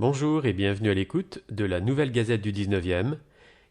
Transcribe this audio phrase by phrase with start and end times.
[0.00, 3.16] Bonjour et bienvenue à l'écoute de la Nouvelle Gazette du 19e,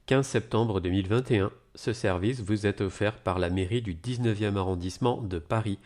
[0.05, 1.51] 15 septembre 2021.
[1.75, 5.79] Ce service vous est offert par la mairie du 19e arrondissement de Paris.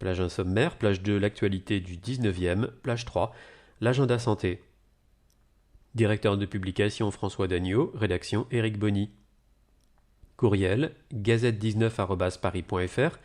[0.00, 3.32] Plage 1 sommaire, plage 2 l'actualité du 19e, plage 3
[3.80, 4.64] l'agenda santé.
[5.94, 9.10] Directeur de publication François Dagneau, rédaction Éric Bonny.
[10.36, 13.16] Courriel gazette19@paris.fr,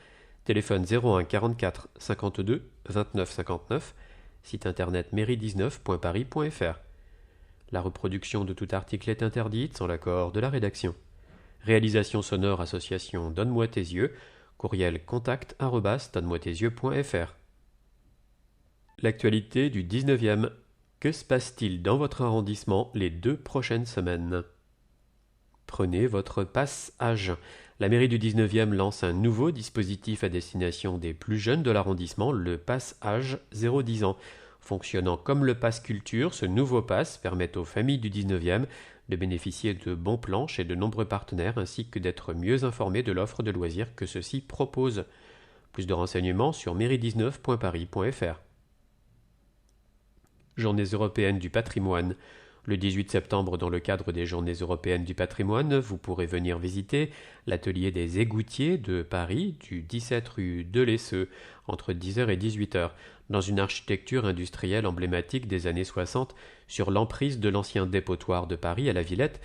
[0.45, 3.95] téléphone 01 44 52 29 59
[4.43, 6.79] site internet mairie19.paris.fr.
[7.71, 10.95] La reproduction de tout article est interdite sans l'accord de la rédaction.
[11.61, 14.14] Réalisation sonore association Donne-moi tes yeux,
[14.57, 17.36] courriel contact donne-moi tes yeux.fr.
[19.01, 20.51] L'actualité du 19e.
[21.00, 24.43] Que se passe-t-il dans votre arrondissement les deux prochaines semaines?
[25.65, 27.33] Prenez votre passe âge.
[27.82, 32.33] La mairie du 19e lance un nouveau dispositif à destination des plus jeunes de l'arrondissement,
[32.33, 34.17] le passe âge 0-10 ans.
[34.59, 38.66] Fonctionnant comme le passe culture, ce nouveau passe permet aux familles du 19e
[39.08, 43.14] de bénéficier de bons plans chez de nombreux partenaires ainsi que d'être mieux informés de
[43.14, 45.06] l'offre de loisirs que ceux-ci proposent.
[45.72, 48.42] Plus de renseignements sur mairie19.paris.fr.
[50.58, 52.18] Journées européennes du patrimoine.
[52.66, 57.10] Le 18 septembre, dans le cadre des Journées européennes du patrimoine, vous pourrez venir visiter
[57.48, 61.30] l'atelier des égoutiers de Paris, du 17 rue de l'Esseux,
[61.68, 62.92] entre 10h et 18h,
[63.30, 66.36] dans une architecture industrielle emblématique des années 60,
[66.68, 69.40] sur l'emprise de l'ancien dépotoir de Paris à la Villette.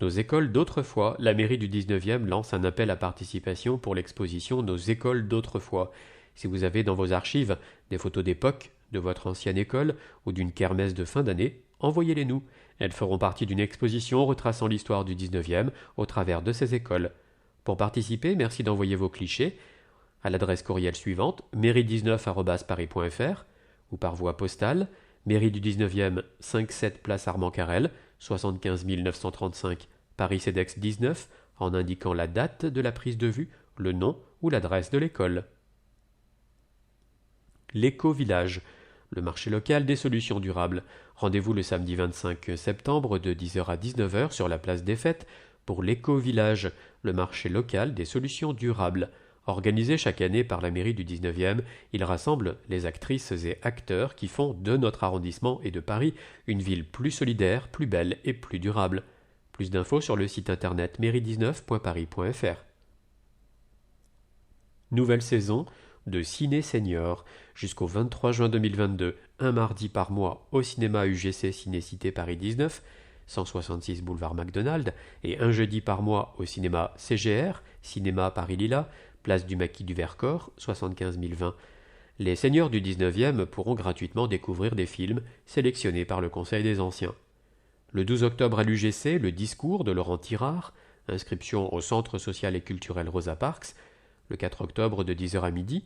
[0.00, 4.78] Nos écoles d'autrefois, la mairie du 19e lance un appel à participation pour l'exposition Nos
[4.78, 5.92] écoles d'autrefois.
[6.34, 7.58] Si vous avez dans vos archives
[7.90, 12.42] des photos d'époque, de votre ancienne école ou d'une kermesse de fin d'année, envoyez-les nous.
[12.78, 15.68] Elles feront partie d'une exposition retraçant l'histoire du 19e
[15.98, 17.10] au travers de ces écoles.
[17.64, 19.58] Pour participer, merci d'envoyer vos clichés
[20.22, 23.44] à l'adresse courriel suivante mairie19@paris.fr
[23.92, 24.88] ou par voie postale
[25.26, 27.90] mairie du 19e 57 place Armand Carrel
[28.20, 33.92] 75 935 Paris CEDEX 19 en indiquant la date de la prise de vue, le
[33.92, 35.44] nom ou l'adresse de l'école.
[37.72, 38.62] L'éco-village,
[39.10, 40.82] le marché local des solutions durables.
[41.16, 45.26] Rendez-vous le samedi 25 septembre de 10h à 19h sur la place des Fêtes
[45.66, 49.10] pour l'éco-village, le marché local des solutions durables.
[49.50, 51.62] Organisé chaque année par la mairie du 19e,
[51.92, 56.14] il rassemble les actrices et acteurs qui font de notre arrondissement et de Paris
[56.46, 59.02] une ville plus solidaire, plus belle et plus durable.
[59.50, 62.64] Plus d'infos sur le site internet mairie19.paris.fr.
[64.92, 65.66] Nouvelle saison
[66.06, 67.24] de Ciné Senior
[67.56, 72.84] jusqu'au 23 juin 2022, un mardi par mois au cinéma UGC Cinécité Paris 19,
[73.26, 74.94] 166 boulevard McDonald,
[75.24, 78.88] et un jeudi par mois au cinéma CGR, Cinéma Paris Lila,
[79.22, 81.54] place du Maquis du Vercors, 75 020.
[82.18, 87.14] Les seigneurs du 19e pourront gratuitement découvrir des films sélectionnés par le Conseil des Anciens.
[87.92, 90.72] Le 12 octobre à l'UGC, le discours de Laurent Tirard,
[91.08, 93.74] inscription au Centre social et culturel Rosa Parks,
[94.28, 95.84] le 4 octobre de 10h à midi.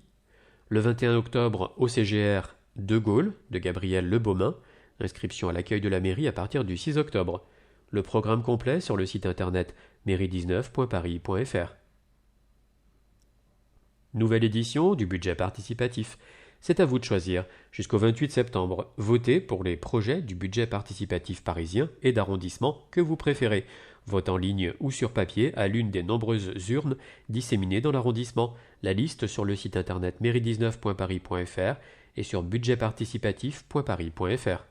[0.69, 4.57] Le 21 octobre au CGR De Gaulle de Gabriel Lebaumin,
[5.01, 7.45] inscription à l'accueil de la mairie à partir du 6 octobre.
[7.91, 9.75] Le programme complet sur le site internet
[10.07, 11.84] mairie19.paris.fr.
[14.15, 16.19] Nouvelle édition du budget participatif.
[16.61, 17.45] C'est à vous de choisir.
[17.73, 23.17] Jusqu'au 28 septembre, votez pour les projets du budget participatif parisien et d'arrondissement que vous
[23.17, 23.67] préférez.
[24.07, 26.95] Vote en ligne ou sur papier à l'une des nombreuses urnes
[27.29, 28.55] disséminées dans l'arrondissement.
[28.83, 31.81] La liste sur le site internet mairie19.paris.fr
[32.17, 34.65] et sur budgetparticipatif.paris.fr.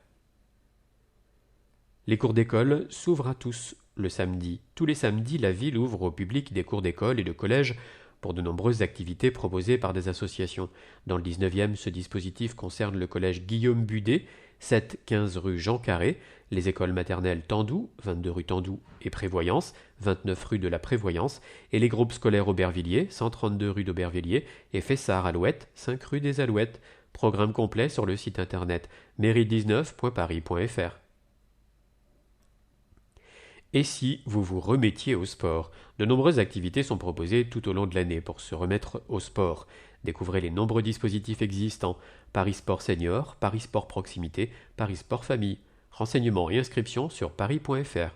[2.06, 4.60] Les cours d'école s'ouvrent à tous le samedi.
[4.74, 7.76] Tous les samedis, la ville ouvre au public des cours d'école et de collège
[8.24, 10.70] pour de nombreuses activités proposées par des associations.
[11.06, 14.24] Dans le 19e, ce dispositif concerne le collège Guillaume Budet,
[14.62, 16.18] 7-15 rue Jean Carré,
[16.50, 21.42] les écoles maternelles Tandou, 22 rue Tandou et Prévoyance, 29 rue de la Prévoyance,
[21.72, 26.80] et les groupes scolaires Aubervilliers, 132 rue d'Aubervilliers, et Fessard Alouette, 5 rue des Alouettes.
[27.12, 28.88] Programme complet sur le site internet
[29.20, 31.03] mairie19.paris.fr.
[33.76, 35.72] Et si vous vous remettiez au sport?
[35.98, 39.66] De nombreuses activités sont proposées tout au long de l'année pour se remettre au sport.
[40.04, 41.98] Découvrez les nombreux dispositifs existants
[42.32, 45.58] Paris Sport Senior, Paris Sport Proximité, Paris Sport Famille.
[45.90, 48.14] Renseignements et inscriptions sur paris.fr.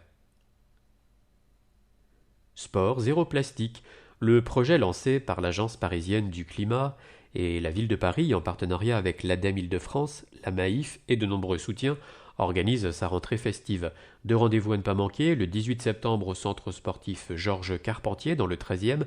[2.55, 3.82] Sport zéro plastique.
[4.20, 6.96] Le projet lancé par l'Agence parisienne du climat
[7.34, 11.58] et la ville de Paris en partenariat avec l'ADEME Île-de-France, la MAIF et de nombreux
[11.58, 11.99] soutiens
[12.38, 13.93] organise sa rentrée festive.
[14.25, 18.46] Deux rendez-vous à ne pas manquer, le 18 septembre au centre sportif Georges Carpentier dans
[18.46, 19.02] le 13e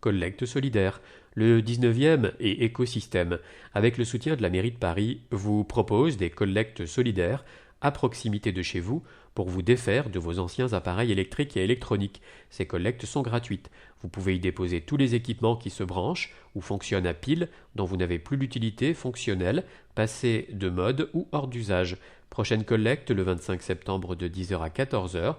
[0.00, 1.02] Collecte solidaire.
[1.34, 3.38] Le 19e et Écosystème,
[3.74, 7.44] avec le soutien de la mairie de Paris, vous propose des collectes solidaires
[7.82, 9.02] à proximité de chez vous
[9.36, 12.22] pour vous défaire de vos anciens appareils électriques et électroniques.
[12.48, 13.70] Ces collectes sont gratuites.
[14.00, 17.84] Vous pouvez y déposer tous les équipements qui se branchent ou fonctionnent à pile, dont
[17.84, 21.98] vous n'avez plus l'utilité fonctionnelle, passés de mode ou hors d'usage.
[22.30, 25.34] Prochaine collecte le 25 septembre de 10h à 14h.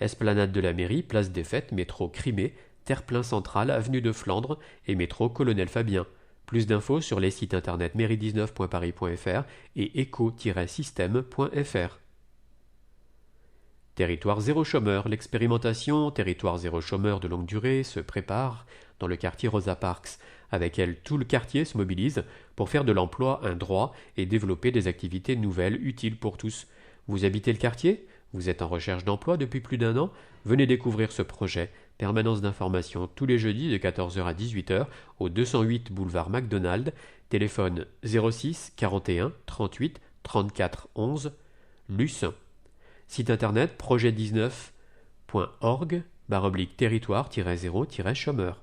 [0.00, 2.52] Esplanade de la mairie, place des fêtes, métro Crimée,
[2.84, 6.06] Terre-Plein Central, avenue de Flandre et métro Colonel Fabien.
[6.44, 9.44] Plus d'infos sur les sites internet mairie19.paris.fr
[9.76, 12.00] et éco-système.fr.
[14.00, 15.10] Territoire zéro chômeur.
[15.10, 18.64] L'expérimentation Territoire zéro chômeur de longue durée se prépare
[18.98, 20.16] dans le quartier Rosa Parks.
[20.50, 22.24] Avec elle, tout le quartier se mobilise
[22.56, 26.66] pour faire de l'emploi un droit et développer des activités nouvelles utiles pour tous.
[27.08, 28.06] Vous habitez le quartier?
[28.32, 30.10] Vous êtes en recherche d'emploi depuis plus d'un an?
[30.46, 31.70] Venez découvrir ce projet.
[31.98, 34.86] Permanence d'information tous les jeudis de 14h à 18h
[35.18, 36.94] au 208 boulevard McDonald.
[37.28, 41.32] Téléphone 06 41 38 34 11.
[41.90, 42.24] Luce.
[43.10, 48.62] Site internet projet19.org baroblique territoire-0-chômeur.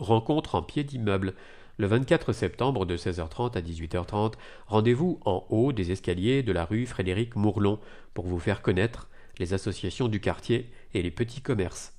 [0.00, 1.34] Rencontre en pied d'immeuble.
[1.76, 4.32] Le 24 septembre de 16h30 à 18h30,
[4.66, 7.78] rendez-vous en haut des escaliers de la rue Frédéric Mourlon
[8.12, 9.08] pour vous faire connaître
[9.38, 11.94] les associations du quartier et les petits commerces.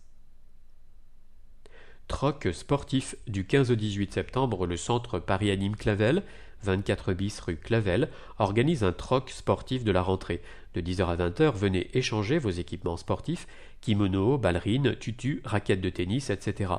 [2.10, 6.24] Troc sportif du 15 au 18 septembre, le centre Paris Anime Clavel
[6.63, 8.10] 24 bis rue Clavel,
[8.40, 10.42] organise un troc sportif de la rentrée.
[10.74, 13.48] De 10h à 20h, venez échanger vos équipements sportifs,
[13.81, 16.71] kimono, ballerines, tutus, raquettes de tennis, etc.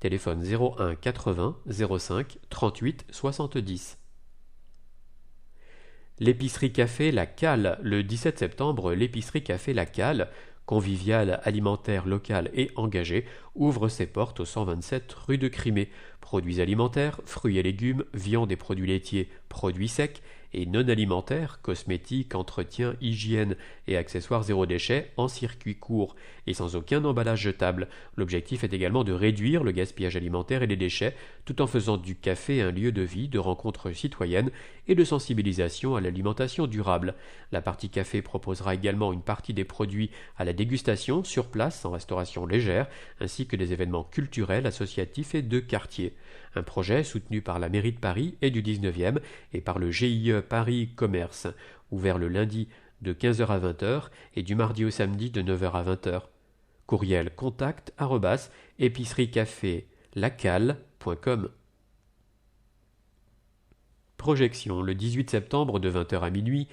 [0.00, 1.56] Téléphone 01 80
[1.98, 3.98] 05 38 70.
[6.20, 7.78] L'épicerie café La Cale.
[7.82, 10.30] Le 17 septembre, l'épicerie café La Cale
[10.68, 15.88] convivial, alimentaire, local et engagé, ouvre ses portes au 127 rue de Crimée.
[16.20, 20.20] Produits alimentaires, fruits et légumes, viande et produits laitiers, produits secs
[20.52, 23.56] et non alimentaires, cosmétiques, entretien, hygiène
[23.86, 27.88] et accessoires zéro déchet en circuit court et sans aucun emballage jetable.
[28.16, 32.14] L'objectif est également de réduire le gaspillage alimentaire et les déchets tout en faisant du
[32.14, 34.50] café un lieu de vie, de rencontre citoyenne
[34.88, 37.14] et de sensibilisation à l'alimentation durable.
[37.52, 41.90] La partie café proposera également une partie des produits à la dégustation sur place en
[41.90, 42.88] restauration légère
[43.20, 46.14] ainsi que des événements culturels, associatifs et de quartier.
[46.54, 49.18] Un projet soutenu par la mairie de Paris et du 19e
[49.52, 51.46] et par le GIE Paris Commerce,
[51.90, 52.68] ouvert le lundi
[53.02, 54.04] de 15h à 20h
[54.34, 56.22] et du mardi au samedi de 9h à 20h.
[56.86, 57.92] Courriel contact
[58.78, 61.50] épicerie-café-lacal.com
[64.18, 66.66] Projection le 18 septembre de 20h à minuit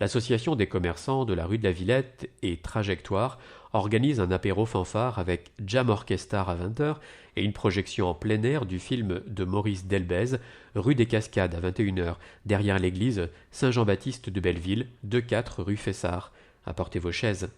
[0.00, 3.38] l'association des commerçants de la rue de la Villette et Trajectoire
[3.72, 6.96] organise un apéro fanfare avec Jam Orchestar à 20h
[7.36, 10.36] et une projection en plein air du film de Maurice Delbez,
[10.74, 16.32] rue des Cascades à 21h, derrière l'église Saint-Jean-Baptiste de Belleville, 2-4 rue Fessard.
[16.66, 17.48] Apportez vos chaises.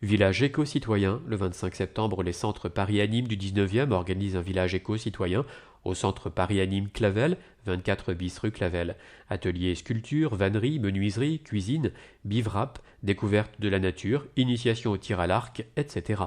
[0.00, 1.20] Village éco-citoyen.
[1.26, 5.44] Le 25 septembre, les centres Paris Anime du 19e organisent un village éco-citoyen
[5.84, 7.36] au centre Paris Anime Clavel,
[7.66, 8.94] 24 bis rue Clavel.
[9.28, 11.90] Ateliers sculpture, vannerie, menuiserie, cuisine,
[12.24, 16.22] bivrap, découverte de la nature, initiation au tir à l'arc, etc.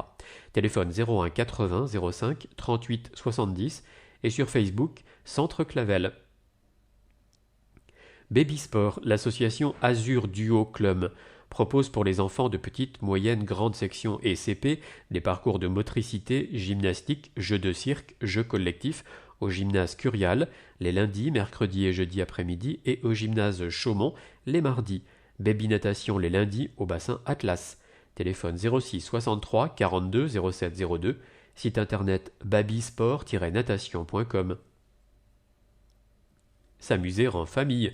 [0.51, 3.85] Téléphone 01 80 05 38 70
[4.23, 6.11] et sur Facebook Centre Clavel.
[8.31, 11.13] Baby Sport, l'association Azur Duo Club
[11.51, 14.81] propose pour les enfants de petite, moyenne, grande section et CP
[15.11, 19.03] des parcours de motricité, gymnastique, jeux de cirque, jeux collectifs
[19.41, 20.47] au gymnase Curial
[20.79, 24.15] les lundis, mercredis et jeudis après-midi et au gymnase Chaumont
[24.47, 25.03] les mardis.
[25.39, 27.77] Baby natation les lundis au bassin Atlas.
[28.15, 31.19] Téléphone 06 63 42 07 02.
[31.55, 34.57] Site internet babysport-natation.com.
[36.79, 37.91] S'amuser en famille.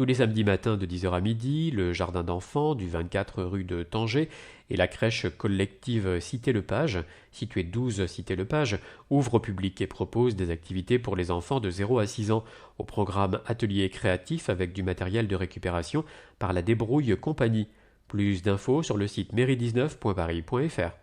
[0.00, 3.82] Tous les samedis matins de 10h à midi, le jardin d'enfants du 24 rue de
[3.82, 4.30] Tanger
[4.70, 8.78] et la crèche collective Cité-le-Page, située 12 Cité-le-Page,
[9.10, 12.44] ouvrent au public et propose des activités pour les enfants de 0 à 6 ans
[12.78, 16.02] au programme Atelier créatif avec du matériel de récupération
[16.38, 17.68] par la débrouille compagnie.
[18.08, 20.96] Plus d'infos sur le site mairie19.paris.fr.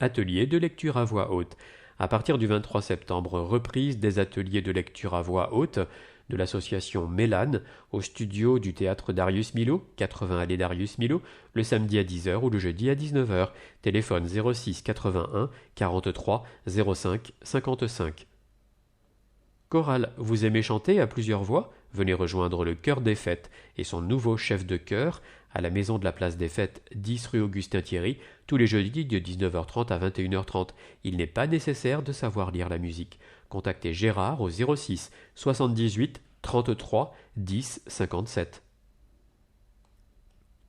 [0.00, 1.58] Atelier de lecture à voix haute.
[2.00, 5.80] À partir du 23 septembre, reprise des ateliers de lecture à voix haute
[6.30, 7.60] de l'association Mélane
[7.92, 11.20] au studio du théâtre Darius Milo, 80 allée Darius Milo,
[11.52, 13.50] le samedi à 10h ou le jeudi à 19h.
[13.82, 18.26] Téléphone 06 81 43 05 55.
[19.68, 21.70] Chorale, vous aimez chanter à plusieurs voix?
[21.92, 25.20] Venez rejoindre le Chœur des Fêtes et son nouveau chef de chœur
[25.52, 29.04] à la Maison de la Place des Fêtes, 10 rue Augustin Thierry, tous les jeudis
[29.04, 30.68] de 19h30 à 21h30.
[31.04, 33.18] Il n'est pas nécessaire de savoir lire la musique
[33.50, 38.62] contactez Gérard au 06 78 33 10 57.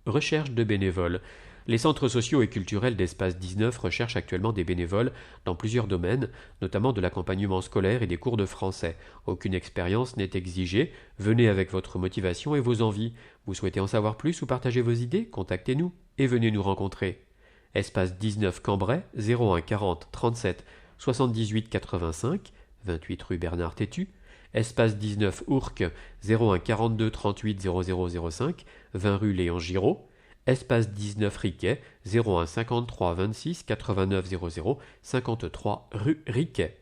[0.06, 1.22] Recherche de bénévoles.
[1.68, 5.12] Les centres sociaux et culturels d'Espace 19 recherchent actuellement des bénévoles
[5.46, 6.30] dans plusieurs domaines,
[6.62, 8.98] notamment de l'accompagnement scolaire et des cours de français.
[9.26, 10.92] Aucune expérience n'est exigée.
[11.20, 13.14] Venez avec votre motivation et vos envies.
[13.46, 15.26] Vous souhaitez en savoir plus ou partager vos idées?
[15.26, 17.26] Contactez-nous et venez nous rencontrer.
[17.76, 20.66] Espace 19 Cambrai 01 40 37
[20.98, 22.52] 78 85
[22.86, 24.10] 28 rue Bernard Tétu,
[24.54, 25.84] espace 19 Ourcq
[26.28, 30.08] 01 42 38 0005, 20 rue Léon Giraud,
[30.52, 36.78] espace 19 Riquet 01 53 26 89 00 53 rue Riquet.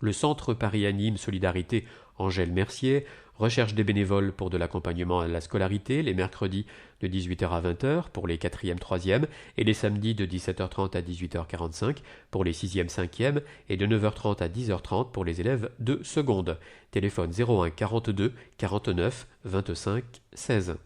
[0.00, 1.84] Le Centre Paris Anime Solidarité
[2.18, 3.04] Angèle Mercier
[3.34, 6.66] recherche des bénévoles pour de l'accompagnement à la scolarité les mercredis
[7.00, 11.98] de 18h à 20h pour les 4e, 3e et les samedis de 17h30 à 18h45
[12.30, 16.58] pour les 6e, 5e et de 9h30 à 10h30 pour les élèves de seconde.
[16.90, 20.76] Téléphone 01 42 49 25 16.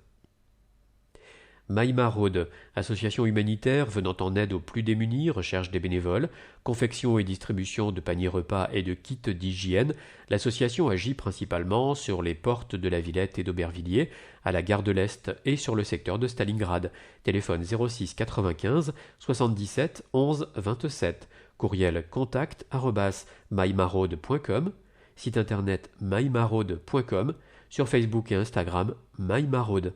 [1.72, 2.14] Maïma
[2.76, 6.28] association humanitaire venant en aide aux plus démunis, recherche des bénévoles,
[6.64, 9.94] confection et distribution de paniers repas et de kits d'hygiène,
[10.28, 14.10] l'association agit principalement sur les portes de la Villette et d'Aubervilliers,
[14.44, 16.92] à la gare de l'Est et sur le secteur de Stalingrad.
[17.22, 21.28] Téléphone 06 95 77 11 27.
[21.56, 22.66] Courriel contact
[25.16, 27.34] Site internet mymaraude.com.
[27.70, 29.94] Sur Facebook et Instagram mymaraude.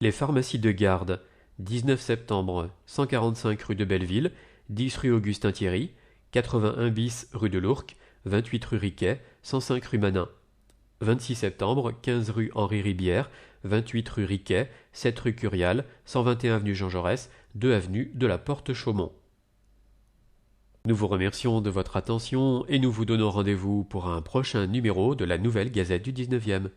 [0.00, 1.20] Les pharmacies de garde.
[1.58, 4.32] 19 septembre, 145 rue de Belleville,
[4.70, 5.90] 10 rue Augustin Thierry,
[6.30, 10.30] 81 bis rue de l'Ourcq, 28 rue Riquet, 105 rue Manin.
[11.00, 13.28] 26 septembre, 15 rue Henri Ribière,
[13.64, 18.72] 28 rue Riquet, 7 rue Curial, 121 avenue Jean Jaurès, 2 avenue de la Porte
[18.72, 19.12] Chaumont.
[20.84, 25.14] Nous vous remercions de votre attention et nous vous donnons rendez-vous pour un prochain numéro
[25.14, 26.70] de la Nouvelle Gazette du 19e.